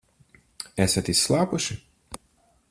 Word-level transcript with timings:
Esat 0.85 1.11
izslāpuši? 1.13 1.79